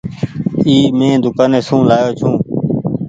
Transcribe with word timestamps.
اي 0.65 0.75
مين 0.97 1.15
دوڪآني 1.23 1.59
سون 1.67 1.81
لآيو 1.89 2.11
ڇي۔ 2.19 2.29